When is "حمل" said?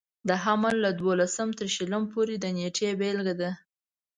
0.43-0.75